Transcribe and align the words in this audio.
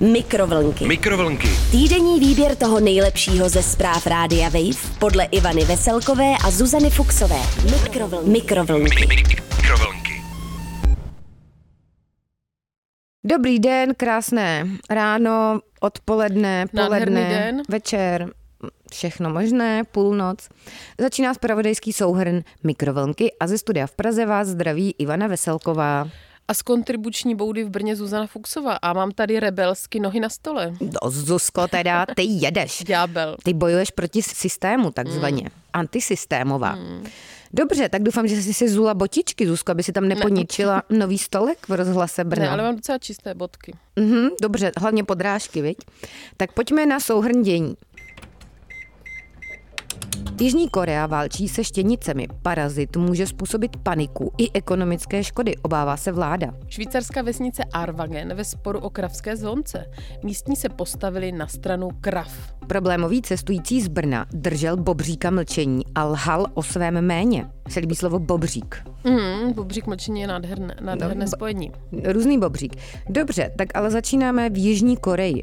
Mikrovlnky. 0.00 0.86
Mikrovlnky. 0.86 1.48
Týdenní 1.70 2.20
výběr 2.20 2.56
toho 2.56 2.80
nejlepšího 2.80 3.48
ze 3.48 3.62
zpráv 3.62 4.06
Rádia 4.06 4.48
Wave 4.48 4.96
podle 4.98 5.24
Ivany 5.24 5.64
Veselkové 5.64 6.34
a 6.44 6.50
Zuzany 6.50 6.90
Fuxové. 6.90 7.40
Mikrovlnky. 7.82 8.30
Mikrovlnky. 8.30 9.06
Mikrovlnky. 9.06 10.22
Dobrý 13.24 13.58
den, 13.58 13.94
krásné 13.94 14.66
ráno, 14.90 15.60
odpoledne, 15.80 16.66
poledne, 16.76 17.28
den. 17.28 17.62
večer, 17.68 18.30
všechno 18.90 19.30
možné, 19.30 19.84
půlnoc. 19.84 20.48
Začíná 21.00 21.34
spravodajský 21.34 21.92
souhrn 21.92 22.40
Mikrovlnky 22.64 23.32
a 23.40 23.46
ze 23.46 23.58
studia 23.58 23.86
v 23.86 23.92
Praze 23.92 24.26
vás 24.26 24.48
zdraví 24.48 24.94
Ivana 24.98 25.26
Veselková. 25.26 26.08
A 26.48 26.54
z 26.54 26.62
kontribuční 26.62 27.34
boudy 27.34 27.64
v 27.64 27.70
Brně 27.70 27.96
Zuzana 27.96 28.26
Fuxová. 28.26 28.74
A 28.82 28.92
mám 28.92 29.10
tady 29.10 29.40
rebelsky 29.40 30.00
nohy 30.00 30.20
na 30.20 30.28
stole. 30.28 30.72
No, 30.80 31.10
Zuzko, 31.10 31.68
teda, 31.68 32.06
ty 32.16 32.22
jedeš. 32.22 32.82
Ďábel. 32.86 33.36
Ty 33.44 33.54
bojuješ 33.54 33.90
proti 33.90 34.22
systému, 34.22 34.90
takzvaně. 34.90 35.42
Hmm. 35.42 35.50
Antisystémová. 35.72 36.78
Dobře, 37.52 37.88
tak 37.88 38.02
doufám, 38.02 38.28
že 38.28 38.42
jsi 38.42 38.54
si 38.54 38.68
zula 38.68 38.94
botičky, 38.94 39.46
Zuzko, 39.46 39.70
aby 39.72 39.82
si 39.82 39.92
tam 39.92 40.08
neponičila 40.08 40.82
nový 40.90 41.18
stolek 41.18 41.68
v 41.68 41.72
rozhlase 41.72 42.24
Brno. 42.24 42.44
Ne, 42.44 42.50
ale 42.50 42.62
mám 42.62 42.76
docela 42.76 42.98
čisté 42.98 43.34
bodky. 43.34 43.74
Mhm, 43.96 44.28
dobře, 44.42 44.72
hlavně 44.76 45.04
podrážky, 45.04 45.62
viď? 45.62 45.78
Tak 46.36 46.52
pojďme 46.52 46.86
na 46.86 47.00
souhrn 47.00 47.42
dění. 47.42 47.74
Jižní 50.40 50.68
Korea 50.68 51.06
válčí 51.06 51.48
se 51.48 51.64
štěnicemi. 51.64 52.28
Parazit 52.42 52.96
může 52.96 53.26
způsobit 53.26 53.76
paniku 53.76 54.32
i 54.38 54.52
ekonomické 54.52 55.24
škody, 55.24 55.56
obává 55.56 55.96
se 55.96 56.12
vláda. 56.12 56.54
Švýcarská 56.68 57.22
vesnice 57.22 57.64
Arvagen 57.72 58.34
ve 58.34 58.44
sporu 58.44 58.78
o 58.78 58.90
kravské 58.90 59.36
zvonce. 59.36 59.84
Místní 60.22 60.56
se 60.56 60.68
postavili 60.68 61.32
na 61.32 61.46
stranu 61.46 61.88
krav. 62.00 62.32
Problémový 62.66 63.22
cestující 63.22 63.80
z 63.80 63.88
Brna 63.88 64.26
držel 64.32 64.76
bobříka 64.76 65.30
mlčení 65.30 65.82
a 65.94 66.04
lhal 66.04 66.46
o 66.54 66.62
svém 66.62 67.00
méně. 67.00 67.46
Se 67.68 67.80
líbí 67.80 67.94
slovo 67.94 68.18
bobřík. 68.18 68.82
Mm, 69.04 69.52
bobřík 69.52 69.86
mlčení 69.86 70.20
je 70.20 70.26
nádherné, 70.26 70.76
nádherné 70.80 71.24
No, 71.24 71.30
spojení. 71.30 71.72
Různý 72.04 72.38
bobřík. 72.38 72.76
Dobře, 73.08 73.50
tak 73.58 73.68
ale 73.74 73.90
začínáme 73.90 74.50
v 74.50 74.56
Jižní 74.56 74.96
Koreji. 74.96 75.42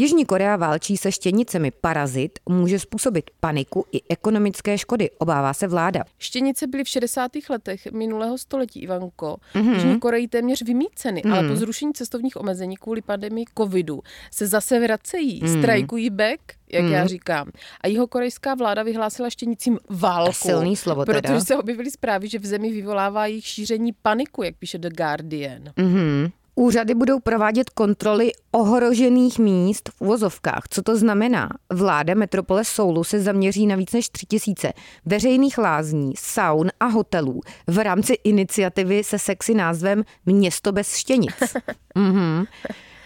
Jižní 0.00 0.24
Korea 0.24 0.56
válčí 0.56 0.96
se 0.96 1.12
štěnicemi. 1.12 1.70
Parazit 1.70 2.38
může 2.48 2.78
způsobit 2.78 3.30
paniku 3.40 3.84
i 3.92 4.00
ekonomické 4.08 4.78
škody, 4.78 5.10
obává 5.18 5.54
se 5.54 5.68
vláda. 5.68 6.04
Štěnice 6.18 6.66
byly 6.66 6.84
v 6.84 6.88
60. 6.88 7.30
letech 7.50 7.92
minulého 7.92 8.38
století, 8.38 8.80
Ivanko. 8.80 9.36
Mhm. 9.54 9.64
Mm-hmm. 9.70 9.74
Jižní 9.74 10.00
Koreji 10.00 10.28
téměř 10.28 10.62
vymíceny, 10.62 11.22
mm. 11.24 11.32
ale 11.32 11.48
po 11.48 11.56
zrušení 11.56 11.92
cestovních 11.92 12.36
omezení 12.36 12.76
kvůli 12.76 13.02
pandemii 13.02 13.44
covidu 13.58 14.00
se 14.30 14.46
zase 14.46 14.80
vracejí, 14.80 15.40
Mhm. 15.42 15.54
mm. 15.54 15.62
strajkují 15.62 16.10
back, 16.10 16.40
jak 16.72 16.84
mm. 16.84 16.92
já 16.92 17.06
říkám. 17.06 17.50
A 17.80 17.88
jeho 17.88 18.06
korejská 18.06 18.54
vláda 18.54 18.82
vyhlásila 18.82 19.30
štěnicím 19.30 19.78
válku. 19.90 20.32
Silný 20.32 20.76
slovo 20.76 21.04
teda. 21.04 21.20
Protože 21.20 21.40
se 21.40 21.56
objevily 21.56 21.90
zprávy, 21.90 22.28
že 22.28 22.38
v 22.38 22.46
zemi 22.46 22.70
vyvolává 22.72 23.26
jejich 23.26 23.46
šíření 23.46 23.92
paniku, 24.02 24.42
jak 24.42 24.56
píše 24.56 24.78
The 24.78 24.88
Guardian. 24.96 25.62
Mhm. 25.76 26.30
Úřady 26.60 26.94
budou 26.94 27.20
provádět 27.20 27.70
kontroly 27.70 28.32
ohrožených 28.52 29.38
míst 29.38 29.88
v 29.88 30.00
uvozovkách. 30.00 30.62
Co 30.70 30.82
to 30.82 30.96
znamená? 30.96 31.48
Vláda 31.72 32.14
metropole 32.14 32.64
Soulu 32.64 33.04
se 33.04 33.20
zaměří 33.20 33.66
na 33.66 33.76
víc 33.76 33.92
než 33.92 34.08
3000 34.08 34.72
veřejných 35.06 35.58
lázní, 35.58 36.12
saun 36.18 36.70
a 36.80 36.86
hotelů 36.86 37.40
v 37.66 37.78
rámci 37.78 38.12
iniciativy 38.12 39.04
se 39.04 39.18
sexy 39.18 39.54
názvem 39.54 40.04
Město 40.26 40.72
bez 40.72 40.96
štěnic. 40.96 41.34
mhm. 41.94 42.44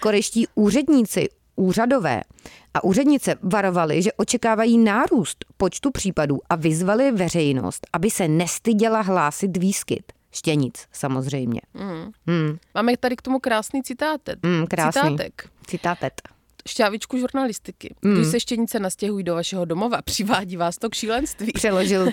Korejští 0.01 0.47
úředníci 0.55 1.29
úřadové 1.57 2.23
a 2.75 2.85
úřednice 2.85 3.35
varovali, 3.43 4.03
že 4.03 4.13
očekávají 4.13 4.79
nárůst 4.79 5.45
počtu 5.57 5.91
případů 5.91 6.39
a 6.51 6.57
vyzvali 6.57 7.13
veřejnost, 7.13 7.87
aby 7.93 8.11
se 8.11 8.29
nestyděla 8.29 9.01
hlásit 9.01 9.57
výskyt. 9.57 10.13
Štěnic, 10.35 10.87
samozřejmě. 10.93 11.61
Mm. 11.75 12.13
Hmm. 12.27 12.59
Máme 12.75 12.97
tady 12.97 13.17
k 13.17 13.23
tomu 13.23 13.39
krásný 13.41 13.83
citátek. 13.83 14.39
Mm, 14.43 14.67
krásný. 14.67 15.03
Citátek. 15.03 15.49
Citátet. 15.67 16.23
Šťávičku 16.69 17.19
žurnalistiky. 17.19 17.95
Mm. 18.03 18.15
Když 18.15 18.27
se 18.27 18.41
štěnice 18.41 18.79
nastěhují 18.81 19.25
do 19.25 19.35
vašeho 19.35 19.65
domova, 19.65 20.03
přivádí 20.05 20.57
vás 20.57 20.79
to 20.79 20.91
k 20.91 20.95
šílenství. 20.95 21.53
Přeložil 21.53 22.09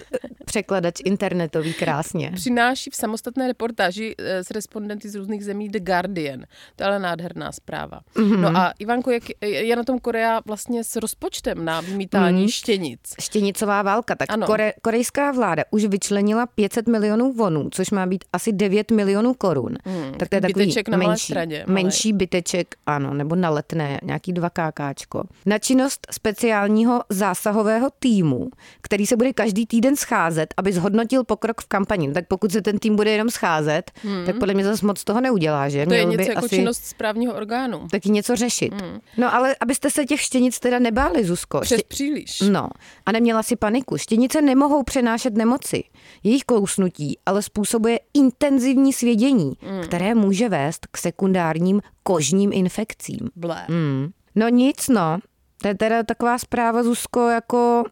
překladač 0.46 0.96
internetový 1.06 1.74
krásně. 1.74 2.32
Přináší 2.36 2.90
v 2.90 2.96
samostatné 2.96 3.48
reportáži 3.48 4.16
eh, 4.18 4.44
s 4.44 4.52
respondenty 4.52 5.10
z 5.10 5.16
různých 5.16 5.46
zemí 5.46 5.70
The 5.70 5.80
Guardian. 5.80 6.40
To 6.76 6.84
je 6.84 6.88
ale 6.88 7.00
nádherná 7.00 7.52
zpráva. 7.52 8.00
Mhm. 8.18 8.32
Mm-hmm. 8.32 8.40
No 8.42 8.60
a 8.60 8.74
Ivanko, 8.80 9.12
jak 9.12 9.24
je 9.42 9.76
na 9.76 9.84
tom 9.84 10.00
Korea 10.00 10.42
vlastně 10.46 10.84
s 10.84 10.96
rozpočtem 10.96 11.66
na 11.66 11.82
vymítání 11.82 12.42
mm. 12.42 12.48
štěnic? 12.50 13.00
Štěnicová 13.22 13.82
válka. 13.82 14.16
Tak 14.16 14.32
Ano. 14.32 14.48
kore, 14.48 14.74
korejská 14.82 15.32
vláda 15.32 15.64
už 15.72 15.86
vyčlenila 15.86 16.46
500 16.46 16.88
milionů 16.88 17.34
vonů, 17.34 17.70
což 17.72 17.92
má 17.92 18.06
být 18.06 18.24
asi 18.34 18.52
9 18.54 18.92
milionů 18.92 19.34
korun. 19.34 19.76
Hmm, 19.86 20.14
tak 20.14 20.30
to 20.30 20.36
je 20.36 20.42
takový 20.42 20.66
byteček 20.66 20.90
na 20.90 20.98
Malé 20.98 21.10
menší, 21.10 21.34
malej. 21.34 21.64
menší 21.68 22.14
byteček, 22.14 22.76
ano, 22.86 23.14
nebo 23.14 23.36
na 23.36 23.50
letné, 23.50 24.00
nějaký 24.04 24.34
2 24.41 24.50
kákáčko. 24.50 25.24
Na 25.46 25.59
činnost 25.59 26.07
speciálního 26.12 27.02
zásahového 27.09 27.90
týmu, 28.00 28.50
který 28.81 29.06
se 29.07 29.16
bude 29.18 29.34
každý 29.34 29.66
týden 29.66 29.96
scházet, 29.96 30.53
aby 30.57 30.74
zhodnotil 30.74 31.24
pokrok 31.24 31.62
v 31.62 31.68
kampani. 31.68 32.12
Tak 32.13 32.28
pokud 32.28 32.52
se 32.52 32.62
ten 32.62 32.79
tým 32.79 32.96
bude 32.96 33.12
jenom 33.12 33.29
scházet, 33.29 33.91
tak 34.25 34.38
podle 34.40 34.53
mě 34.53 34.63
zase 34.63 34.85
moc 34.85 35.03
toho 35.03 35.22
neudělá, 35.22 35.69
že? 35.69 35.79
Hmm. 35.79 35.88
To 35.90 35.94
je 35.94 36.06
Měl 36.06 36.18
by 36.18 36.24
něco 36.24 36.31
jako 36.31 36.46
asi... 36.46 36.56
činnost 36.56 36.85
správního 36.85 37.34
orgánu. 37.34 37.88
taky 37.91 38.09
něco 38.09 38.35
řešit. 38.35 38.74
Hmm. 38.74 39.00
No 39.18 39.34
ale 39.35 39.56
abyste 39.59 39.90
se 39.90 40.06
těch 40.06 40.22
štěnic 40.22 40.59
teda 40.59 40.79
nebáli, 40.79 41.25
Zuzko. 41.25 41.59
Přes 41.62 41.79
Ště- 41.79 41.88
příliš. 41.88 42.41
No, 42.41 42.69
a 43.06 43.12
neměla 43.12 43.44
si 43.44 43.56
paniku. 43.56 43.97
Štěnice 43.97 44.41
nemohou 44.41 44.84
přenášet 44.84 45.35
nemoci. 45.38 45.84
Jejich 46.23 46.44
kousnutí 46.44 47.18
ale 47.25 47.41
způsobuje 47.41 48.00
intenzivní 48.13 48.94
svědění, 48.94 49.53
Hmm. 49.62 49.84
které 49.84 50.16
může 50.16 50.50
vést 50.50 50.88
k 50.91 50.97
sekundárním 50.97 51.81
kožním 52.04 52.54
infekcím. 52.54 53.20
Blé. 53.36 53.66
Hmm. 53.70 54.10
No 54.36 54.50
nic, 54.50 54.88
no. 54.88 55.20
To 55.62 55.68
je 55.68 55.76
teda 55.76 56.04
taková 56.04 56.38
zpráva, 56.38 56.84
Zuzko, 56.84 57.28
jako... 57.30 57.84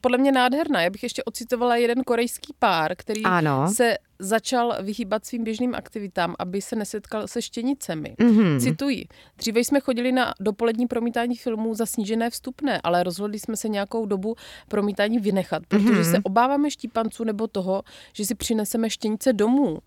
podle 0.00 0.18
mě 0.18 0.32
nádherná. 0.32 0.82
Já 0.82 0.90
bych 0.90 1.02
ještě 1.02 1.24
ocitovala 1.24 1.76
jeden 1.76 2.04
korejský 2.04 2.54
pár, 2.58 2.96
který 2.96 3.22
Ano. 3.22 3.68
se 3.74 3.94
začal 4.18 4.76
vyhýbat 4.82 5.24
svým 5.26 5.44
běžným 5.44 5.74
aktivitám, 5.74 6.34
aby 6.38 6.62
se 6.62 6.76
nesetkal 6.76 7.28
se 7.28 7.42
štěnicemi. 7.42 8.14
Mhm. 8.18 8.60
Cituji. 8.60 9.04
Dříve 9.38 9.60
jsme 9.60 9.80
chodili 9.80 10.12
na 10.12 10.34
dopolední 10.40 10.86
promítání 10.86 11.36
filmů 11.36 11.74
za 11.74 11.86
snížené 11.86 12.30
vstupné, 12.30 12.80
ale 12.84 13.02
rozhodli 13.02 13.38
jsme 13.38 13.56
se 13.56 13.68
nějakou 13.68 14.06
dobu 14.06 14.34
promítání 14.68 15.18
vynechat, 15.18 15.62
protože 15.68 15.84
Mhm. 15.92 16.04
se 16.04 16.18
obáváme 16.22 16.70
štípanců 16.70 17.24
nebo 17.24 17.46
toho, 17.46 17.82
že 18.12 18.24
si 18.24 18.34
přineseme 18.34 18.90
štěnice 18.90 19.32
domů. 19.32 19.78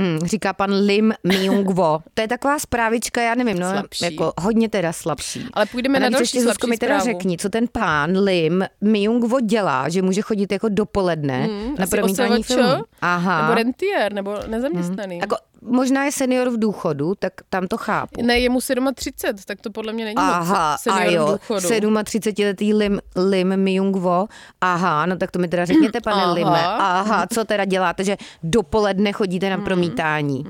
Hmm, 0.00 0.18
říká 0.18 0.52
pan 0.52 0.72
Lim 0.74 1.12
Myung-wo. 1.26 2.00
To 2.14 2.22
je 2.22 2.28
taková 2.28 2.58
zprávička, 2.58 3.20
já 3.22 3.34
nevím, 3.34 3.58
no, 3.58 3.70
Slabší. 3.70 4.04
jako 4.04 4.32
hodně 4.40 4.68
teda 4.68 4.92
slabší. 4.92 5.46
Ale 5.52 5.66
půjdeme 5.66 5.98
A 5.98 6.00
na 6.02 6.08
další 6.08 6.22
ještě, 6.22 6.40
Zuzko, 6.40 6.52
slabší 6.54 6.70
mi 6.70 6.78
teda 6.78 7.00
zprávu. 7.00 7.18
řekni, 7.18 7.38
co 7.38 7.48
ten 7.48 7.64
pán 7.72 8.18
Lim 8.18 8.64
Myung-wo 8.84 9.40
dělá, 9.40 9.88
že 9.88 10.02
může 10.02 10.20
chodit 10.22 10.52
jako 10.52 10.68
dopoledne 10.68 11.42
Hmm, 11.44 11.74
na 11.78 11.86
promítání 11.86 12.42
filmu. 12.42 12.84
Aha. 13.02 13.42
Nebo 13.42 13.54
rentier, 13.54 14.12
nebo 14.12 14.34
nezaměstnaný. 14.46 15.18
Jako, 15.18 15.36
možná 15.62 16.04
je 16.04 16.12
senior 16.12 16.50
v 16.50 16.58
důchodu, 16.58 17.14
tak 17.18 17.32
tam 17.48 17.66
to 17.66 17.76
chápu. 17.76 18.22
Ne, 18.22 18.38
je 18.38 18.50
mu 18.50 18.60
37, 18.94 19.38
tak 19.46 19.60
to 19.60 19.70
podle 19.70 19.92
mě 19.92 20.04
není 20.04 20.16
Aha, 20.16 20.70
moc 20.72 20.80
senior 20.80 21.02
a 21.02 21.10
jo, 21.10 21.26
v 21.26 21.30
důchodu. 21.30 21.68
37-letý 22.00 22.74
Lim, 22.74 23.00
Lim 23.16 23.48
Myung-wo. 23.64 24.26
Aha, 24.60 25.06
no 25.06 25.16
tak 25.16 25.30
to 25.30 25.38
mi 25.38 25.48
teda 25.48 25.64
řekněte, 25.64 26.00
pane 26.04 26.22
Aha. 26.22 26.32
Lime. 26.32 26.64
Aha, 26.66 27.26
co 27.34 27.44
teda 27.44 27.64
děláte, 27.64 28.04
že 28.04 28.16
dopoledne 28.42 29.12
chodíte 29.12 29.50
na 29.50 29.58
promítání? 29.58 30.44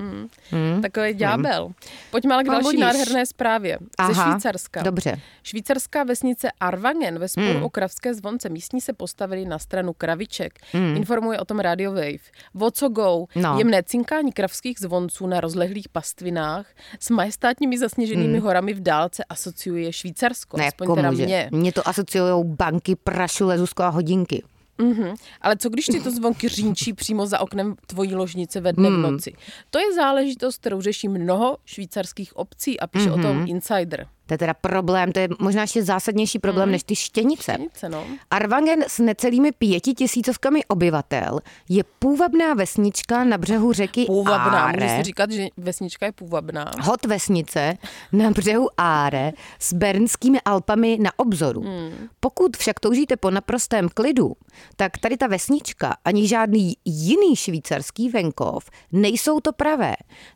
Hmm? 0.51 0.81
Takový 0.81 1.13
ďábel. 1.13 1.71
Pojďme 2.11 2.33
ale 2.33 2.43
k 2.43 2.47
další 2.47 2.63
budíš. 2.63 2.79
nádherné 2.81 3.25
zprávě. 3.25 3.77
Ze 3.81 3.87
Aha, 3.97 4.31
Švýcarska. 4.31 4.81
Dobře. 4.81 5.19
Švýcarská 5.43 6.03
vesnice 6.03 6.47
Arvangen 6.59 7.19
ve 7.19 7.27
sporu 7.27 7.47
Hmm. 7.51 7.63
o 7.63 7.69
kravské 7.69 8.13
zvonce 8.13 8.49
místní 8.49 8.81
se 8.81 8.93
postavili 8.93 9.45
na 9.45 9.59
stranu 9.59 9.93
kraviček. 9.93 10.53
Informuje 10.73 11.39
o 11.39 11.45
tom 11.45 11.59
Radio 11.59 11.91
Wave. 11.91 12.17
O 12.59 12.71
co 12.71 12.89
go? 12.89 13.25
No. 13.35 13.55
Jemné 13.57 13.83
cinkání 13.83 14.31
kravských 14.31 14.79
zvonců 15.01 15.27
na 15.27 15.41
rozlehlých 15.41 15.89
pastvinách 15.89 16.65
s 16.99 17.09
majestátními 17.09 17.77
zasněženými 17.77 18.39
horami 18.39 18.73
v 18.73 18.79
dálce 18.81 19.23
asociuje 19.23 19.93
Švýcarsko. 19.93 20.57
Ne, 20.57 20.67
aspoň 20.67 20.87
komu, 20.87 20.95
teda 20.95 21.13
že? 21.13 21.25
mě. 21.25 21.49
Mě 21.51 21.71
to 21.71 21.87
asociují 21.87 22.43
banky, 22.45 22.95
prašule, 22.95 23.57
Zuzko 23.57 23.83
a 23.83 23.89
hodinky. 23.89 24.43
Mhm. 24.77 25.13
Ale 25.41 25.57
co 25.57 25.69
když 25.69 25.85
tyto 25.85 26.11
zvonky 26.11 26.47
řínčí 26.47 26.93
přímo 27.01 27.27
za 27.27 27.39
oknem 27.39 27.75
tvojí 27.87 28.15
ložnice 28.15 28.61
ve 28.61 28.73
dne 28.73 28.87
Hmm. 28.89 29.03
v 29.03 29.11
noci? 29.11 29.33
To 29.69 29.79
je 29.79 29.93
záležitost, 29.93 30.57
kterou 30.57 30.81
řeší 30.81 31.07
mnoho 31.07 31.57
švýcarských 31.65 32.37
obcí 32.37 32.79
a 32.79 32.87
píše 32.87 33.09
Mhm. 33.09 33.19
o 33.19 33.23
tom 33.23 33.45
Insider. 33.47 34.07
To 34.31 34.33
je 34.33 34.37
teda 34.37 34.53
problém, 34.53 35.11
to 35.11 35.19
je 35.19 35.27
možná 35.39 35.61
ještě 35.61 35.83
zásadnější 35.83 36.39
problém 36.39 36.65
Mhm. 36.67 36.71
než 36.71 36.83
ty 36.83 36.95
štěnice. 36.95 37.51
Štěnice, 37.53 37.89
no. 37.89 38.05
Arvangen 38.31 38.83
s 38.87 38.99
necelými 38.99 39.51
pěti 39.51 39.93
tisícovkami 39.93 40.65
obyvatel 40.65 41.39
je 41.69 41.83
půvabná 41.99 42.53
vesnička 42.53 43.23
na 43.23 43.37
břehu 43.37 43.73
řeky 43.73 44.05
Půvabná, 44.05 44.63
Áre. 44.63 44.83
můžeš 44.83 44.97
si 44.97 45.03
říkat, 45.03 45.31
že 45.31 45.47
vesnička 45.57 46.05
je 46.05 46.11
půvabná. 46.11 46.71
Hot 46.81 47.05
vesnice 47.05 47.77
na 48.11 48.31
břehu 48.31 48.67
Áre 48.77 49.31
s 49.59 49.73
Bernskými 49.73 50.41
Alpami 50.45 50.97
na 51.01 51.11
obzoru. 51.17 51.61
Hmm. 51.61 51.91
Pokud 52.19 52.57
však 52.57 52.79
toužíte 52.79 53.17
po 53.17 53.31
naprostém 53.31 53.89
klidu, 53.93 54.33
tak 54.75 54.97
tady 54.97 55.17
ta 55.17 55.27
vesnička 55.27 55.95
ani 56.05 56.27
žádný 56.27 56.73
jiný 56.85 57.35
švýcarský 57.35 58.09
venkov 58.09 58.69
nejsou 58.91 59.39
to 59.39 59.53
pravé. 59.53 59.93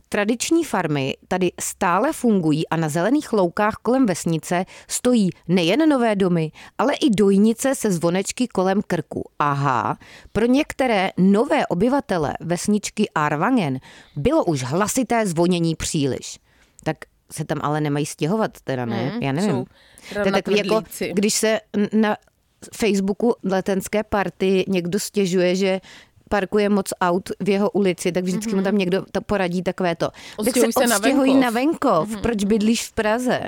Tradiční 0.10 0.64
farmy 0.64 1.14
tady 1.28 1.52
stále 1.62 2.14
fungují 2.14 2.68
a 2.68 2.76
na 2.76 2.90
zelených 2.90 3.34
loukách 3.34 3.76
kolem 3.86 4.06
vesnice 4.06 4.66
stojí 4.88 5.30
nejen 5.48 5.90
nové 5.90 6.16
domy, 6.16 6.52
ale 6.78 6.94
i 6.94 7.10
dojnice 7.10 7.76
se 7.76 7.92
zvonečky 7.92 8.48
kolem 8.48 8.82
krku. 8.88 9.30
Aha, 9.40 9.98
pro 10.32 10.46
některé 10.46 11.12
nové 11.18 11.68
obyvatele 11.68 12.34
vesničky 12.40 13.10
Arvangen 13.16 13.80
bylo 14.16 14.46
už 14.46 14.64
hlasité 14.64 15.28
zvonění 15.28 15.76
příliš. 15.76 16.40
Tak 16.84 16.98
se 17.32 17.46
tam 17.46 17.60
ale 17.62 17.82
nemají 17.82 18.06
stěhovat, 18.06 18.52
teda 18.64 18.86
ne? 18.86 19.12
Mm, 19.14 19.24
Já 19.24 19.32
nevím. 19.32 19.66
to 20.14 20.20
je 20.26 20.32
takový 20.32 20.58
jako, 20.58 20.82
když 21.14 21.34
se 21.34 21.60
na 21.94 22.18
Facebooku 22.76 23.34
letenské 23.44 24.04
party 24.04 24.66
někdo 24.68 25.00
stěžuje, 25.00 25.56
že 25.56 25.82
parkuje 26.30 26.70
moc 26.70 26.86
aut 27.02 27.30
v 27.40 27.50
jeho 27.50 27.70
ulici, 27.70 28.12
tak 28.12 28.24
vždycky 28.24 28.56
mu 28.56 28.62
tam 28.62 28.78
někdo 28.78 29.06
to 29.12 29.22
poradí 29.22 29.64
takové 29.64 29.96
to. 29.96 30.10
Tak 30.46 30.54
se 30.58 30.68
se 30.80 30.88
na 30.88 30.98
venkov. 30.98 31.36
na 31.42 31.50
venkov. 31.50 32.18
Proč 32.22 32.44
bydlíš 32.44 32.84
v 32.84 32.92
Praze? 32.94 33.40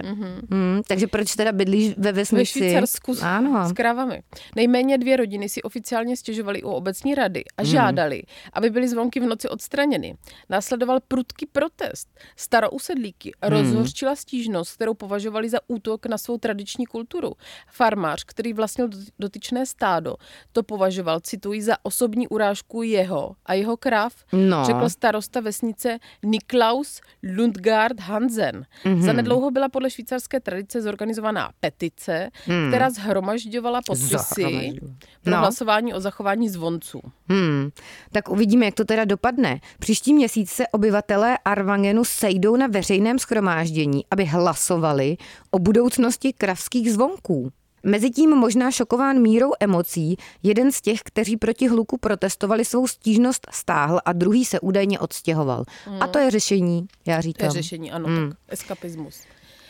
Hmm, 0.51 0.81
takže 0.88 1.07
proč 1.07 1.35
teda 1.35 1.51
bydlíš 1.51 1.94
ve 1.97 2.12
vesnici? 2.12 2.59
Ve 2.59 2.65
Švýcarsku 2.68 3.15
s, 3.15 3.21
Ano. 3.24 3.69
s 3.69 3.74
krávami. 3.74 4.21
Nejméně 4.56 4.97
dvě 4.97 5.18
rodiny 5.18 5.50
si 5.50 5.62
oficiálně 5.62 6.18
stěžovaly 6.18 6.63
u 6.63 6.69
obecní 6.69 7.15
rady 7.15 7.44
a 7.57 7.62
Hmm. 7.62 7.71
žádali, 7.71 8.24
aby 8.53 8.69
byly 8.69 8.88
zvonky 8.88 9.19
v 9.19 9.23
noci 9.25 9.50
odstraněny. 9.50 10.18
Následoval 10.50 11.00
prudký 11.07 11.45
protest. 11.45 12.07
Starousedlíky 12.35 13.31
Hmm. 13.41 13.51
rozhořčila 13.51 14.15
stížnost, 14.15 14.73
kterou 14.75 14.94
považovali 14.94 15.50
za 15.50 15.59
útok 15.68 16.06
na 16.06 16.18
svou 16.18 16.38
tradiční 16.38 16.85
kulturu. 16.85 17.33
Farmář, 17.71 18.23
který 18.23 18.53
vlastnil 18.53 18.88
dot- 18.88 19.09
dotyčné 19.19 19.65
stádo, 19.65 20.15
to 20.51 20.63
považoval, 20.63 21.19
cituji, 21.19 21.62
za 21.62 21.75
osobní 21.83 22.27
urážku 22.27 22.66
jeho 22.81 23.35
a 23.45 23.53
jeho 23.53 23.77
kráv, 23.77 24.13
No. 24.33 24.63
řekl 24.65 24.89
starosta 24.89 25.39
vesnice 25.39 25.97
Niklaus 26.23 27.01
Lundgaard 27.37 27.99
Hansen. 27.99 28.65
Mhm. 28.85 28.95
Mm-hmm. 28.95 29.05
Zanedlouho 29.05 29.51
byla 29.51 29.69
podle 29.69 29.89
švýcarské 29.89 30.39
tradice 30.39 30.81
zorganizovaná 30.81 31.49
petice, 31.59 32.29
mm. 32.47 32.67
která 32.67 32.89
zhromažďovala 32.89 33.79
podpisy 33.87 34.07
Zahromažďovala. 34.39 34.95
pro 35.23 35.31
No. 35.33 35.37
hlasování 35.39 35.93
o 35.93 35.99
zachování 35.99 36.49
zvonců. 36.49 37.01
Hmm, 37.29 37.69
tak 38.11 38.29
uvidíme, 38.29 38.65
jak 38.65 38.73
to 38.75 38.85
teda 38.85 39.05
dopadne. 39.05 39.59
Příští 39.79 40.13
měsíc 40.13 40.49
se 40.51 40.67
obyvatelé 40.67 41.37
Arvangenu 41.45 42.03
sejdou 42.05 42.55
na 42.55 42.67
veřejném 42.67 43.19
schromáždění, 43.19 44.05
aby 44.11 44.25
hlasovali 44.25 45.17
o 45.51 45.59
budoucnosti 45.59 46.33
kravských 46.33 46.91
zvonků. 46.93 47.51
Mezitím 47.87 48.29
možná 48.29 48.71
šokován 48.71 49.19
mírou 49.21 49.51
emocí, 49.59 50.17
jeden 50.43 50.71
z 50.71 50.81
těch, 50.81 50.99
kteří 51.03 51.37
proti 51.37 51.67
hluku 51.67 51.97
protestovali, 51.97 52.65
svou 52.65 52.87
stížnost 52.87 53.47
stáhl 53.51 53.99
a 54.05 54.13
druhý 54.13 54.45
se 54.45 54.59
údajně 54.59 54.99
odstěhoval. 54.99 55.63
A 55.99 56.07
to 56.07 56.19
je 56.19 56.31
řešení, 56.31 56.87
já 57.05 57.15
To 57.15 57.21
říkám. 57.21 57.45
je 57.45 57.51
řešení, 57.51 57.91
ano, 57.91 58.07
mm. 58.07 58.29
tak 58.29 58.37
eskapismus. 58.47 59.21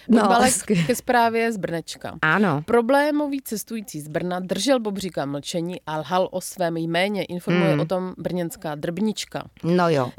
No, 0.10 0.30
ke 0.88 0.96
zprávě 0.96 1.52
z 1.52 1.58
Brnečka. 1.58 2.16
Ano. 2.22 2.62
Problémový 2.66 3.42
cestující 3.42 4.02
z 4.02 4.08
Brna 4.08 4.40
držel 4.40 4.80
Bobříka 4.80 5.26
mlčení 5.26 5.82
a 5.88 5.98
lhal 5.98 6.28
o 6.32 6.42
svém 6.42 6.78
jméně, 6.78 7.24
informuje 7.26 7.72
Hmm. 7.72 7.80
o 7.80 7.86
tom 7.86 8.14
brněnská 8.18 8.76
drbnička. 8.76 9.48
No 9.64 9.90
jo. 9.90 10.12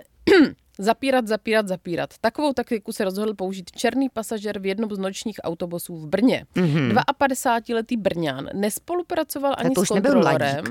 Zapírat, 0.81 1.27
zapírat, 1.29 1.69
zapírat. 1.69 2.11
Takovou 2.21 2.53
taktiku 2.53 2.93
se 2.93 3.05
rozhodl 3.05 3.35
použít 3.35 3.71
černý 3.71 4.09
pasažer 4.09 4.59
v 4.59 4.67
jednom 4.67 4.91
z 4.91 4.99
nočních 4.99 5.37
autobusů 5.45 5.97
v 5.97 6.07
Brně. 6.07 6.47
Mm-hmm. 6.55 7.03
52-letý 7.21 7.97
Brňan 7.97 8.49
nespolupracoval 8.55 9.55
ani 9.59 9.75
s 9.77 9.89
kontrolorem, 9.89 10.65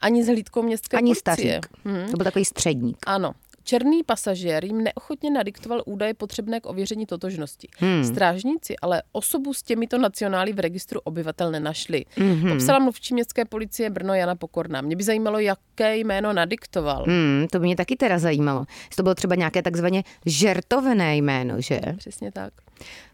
ani 0.00 0.24
s 0.24 0.26
hlídkou 0.26 0.62
městské 0.62 0.96
Ani 0.96 1.06
policie. 1.06 1.60
stařík. 1.60 1.66
Hm. 1.84 2.06
To 2.10 2.16
byl 2.16 2.24
takový 2.24 2.44
středník. 2.44 2.96
Ano. 3.06 3.32
Černý 3.64 4.02
pasažér 4.02 4.64
jim 4.64 4.82
neochotně 4.82 5.30
nadiktoval 5.30 5.82
údaje 5.86 6.14
potřebné 6.14 6.60
k 6.60 6.66
ověření 6.66 7.06
totožnosti. 7.06 7.68
Hmm. 7.78 8.04
Strážníci 8.04 8.76
ale 8.76 9.02
osobu 9.12 9.54
s 9.54 9.62
těmito 9.62 9.98
nacionály 9.98 10.52
v 10.52 10.58
registru 10.58 11.00
obyvatel 11.04 11.50
nenašli. 11.50 12.04
Hmm. 12.16 12.48
Popsala 12.48 12.78
mluvčí 12.78 13.14
městské 13.14 13.44
policie 13.44 13.90
Brno 13.90 14.14
Jana 14.14 14.34
Pokorná. 14.34 14.80
Mě 14.80 14.96
by 14.96 15.04
zajímalo, 15.04 15.38
jaké 15.38 15.96
jméno 15.96 16.32
nadiktoval. 16.32 17.04
Hmm, 17.06 17.46
to 17.52 17.58
mě 17.58 17.76
taky 17.76 17.96
teda 17.96 18.18
zajímalo. 18.18 18.66
Jestli 18.68 18.96
to 18.96 19.02
bylo 19.02 19.14
třeba 19.14 19.34
nějaké 19.34 19.62
takzvaně 19.62 20.04
žertovné 20.26 21.16
jméno, 21.16 21.60
že? 21.60 21.80
Přesně 21.96 22.32
tak. 22.32 22.52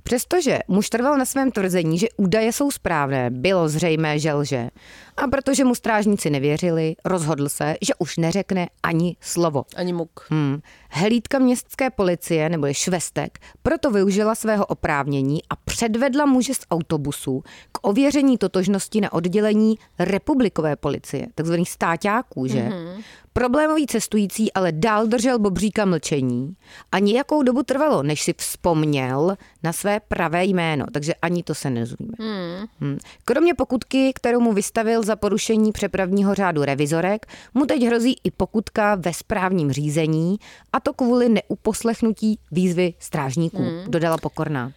Přestože 0.03 0.59
muž 0.69 0.89
trval 0.89 1.17
na 1.17 1.25
svém 1.25 1.51
tvrzení, 1.51 1.99
že 1.99 2.07
údaje 2.17 2.53
jsou 2.53 2.71
správné, 2.71 3.31
bylo 3.31 3.69
zřejmé, 3.69 4.19
že 4.19 4.33
lže. 4.33 4.69
A 5.17 5.27
protože 5.27 5.65
mu 5.65 5.75
strážníci 5.75 6.31
nevěřili, 6.31 6.97
rozhodl 7.05 7.49
se, 7.49 7.77
že 7.83 7.93
už 7.99 8.17
neřekne 8.17 8.69
ani 8.83 9.17
slovo. 9.21 9.65
Ani 9.77 9.93
muk. 9.93 10.27
Hmm. 10.31 10.61
Hlídka 10.91 11.39
městské 11.39 11.91
policie, 11.91 12.49
nebo 12.49 12.73
švestek, 12.73 13.39
proto 13.63 13.91
využila 13.91 14.35
svého 14.35 14.67
oprávnění 14.67 15.41
a 15.51 15.57
předvedla 15.57 16.27
muže 16.27 16.55
z 16.55 16.61
autobusu 16.71 17.43
k 17.73 17.79
ověření 17.83 18.39
totožnosti 18.39 19.01
na 19.01 19.13
oddělení 19.13 19.79
republikové 19.99 20.77
policie, 20.77 21.27
takzvaných 21.35 21.71
stáťáků, 21.71 22.47
že? 22.47 22.63
Mm-hmm. 22.69 23.03
Problémový 23.39 23.87
cestující 23.87 24.53
ale 24.53 24.73
dál 24.73 25.07
držel 25.07 25.39
Bobříka 25.39 25.85
mlčení 25.85 26.57
a 26.93 26.99
nějakou 26.99 27.43
dobu 27.43 27.63
trvalo, 27.63 28.03
než 28.03 28.23
si 28.23 28.35
vzpomněl 28.39 29.37
na 29.63 29.73
své 29.73 30.01
pravé 30.01 30.45
jméno, 30.45 30.87
takže 30.93 31.15
ani 31.15 31.43
to 31.43 31.55
se 31.55 31.71
nezvíme. 31.71 32.13
Hmm. 32.19 32.67
Hmm. 32.81 32.99
Kromě 33.25 33.55
pokutky, 33.55 34.13
kterou 34.15 34.41
mu 34.41 34.53
vystavil 34.53 35.03
za 35.03 35.17
porušení 35.17 35.73
přepravního 35.73 36.35
řádu 36.35 36.65
revizorek, 36.65 37.27
mu 37.55 37.67
teď 37.67 37.83
hrozí 37.83 38.17
i 38.25 38.31
pokutka 38.31 38.95
ve 38.95 39.15
správním 39.15 39.73
řízení, 39.73 40.37
a 40.73 40.81
to 40.81 40.93
kvůli 40.93 41.29
neuposlechnutí 41.29 42.39
výzvy 42.53 42.95
strážníků, 42.99 43.63
hmm. 43.63 43.85
dodala 43.89 44.17
Pokorná. 44.17 44.73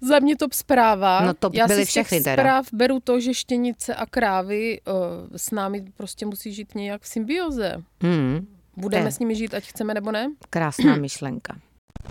Za 0.00 0.18
mě 0.18 0.36
top 0.36 0.52
zpráva. 0.52 1.20
No 1.20 1.34
top 1.34 1.54
Já 1.54 1.66
byly 1.66 1.86
si 1.86 1.90
z 1.90 1.94
těch 1.94 2.06
všechny 2.06 2.24
teda. 2.24 2.42
zpráv 2.42 2.66
beru 2.72 3.00
to, 3.00 3.20
že 3.20 3.34
štěnice 3.34 3.94
a 3.94 4.06
krávy 4.06 4.80
uh, 4.86 4.94
s 5.36 5.50
námi 5.50 5.84
prostě 5.96 6.26
musí 6.26 6.52
žít 6.52 6.74
nějak 6.74 7.02
v 7.02 7.08
symbioze. 7.08 7.76
Hmm. 8.02 8.46
Budeme 8.76 9.04
To 9.04 9.12
s 9.12 9.18
nimi 9.18 9.34
žít, 9.34 9.54
ať 9.54 9.64
chceme 9.64 9.94
nebo 9.94 10.12
ne? 10.12 10.30
Krásná 10.50 10.96
myšlenka. 10.96 11.56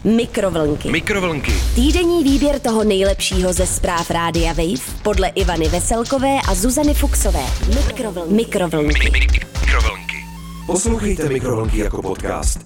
Mikrovlnky. 0.03 0.91
Mikrovlnky. 0.91 1.51
Týdenní 1.75 2.23
výběr 2.23 2.59
toho 2.59 2.83
nejlepšího 2.83 3.53
ze 3.53 3.67
zpráv 3.67 4.09
Rádia 4.09 4.53
Wave 4.53 5.01
podle 5.03 5.27
Ivany 5.27 5.67
Veselkové 5.67 6.37
a 6.49 6.55
Zuzany 6.55 6.93
Fuxové. 6.93 7.43
Mikrovlnky. 7.67 8.33
Mikrovlnky. 8.33 9.11
Mikrovlnky. 9.61 10.25
Poslouchejte 10.65 11.29
Mikrovlnky 11.29 11.77
jako 11.77 12.01
podcast. 12.01 12.65